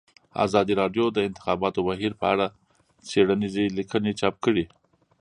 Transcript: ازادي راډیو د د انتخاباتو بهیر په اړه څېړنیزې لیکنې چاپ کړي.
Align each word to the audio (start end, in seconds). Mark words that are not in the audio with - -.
ازادي 0.45 0.73
راډیو 0.81 1.05
د 1.11 1.13
د 1.15 1.19
انتخاباتو 1.29 1.79
بهیر 1.87 2.13
په 2.21 2.25
اړه 2.33 2.45
څېړنیزې 3.09 3.65
لیکنې 3.77 4.11
چاپ 4.19 4.35
کړي. 4.45 4.65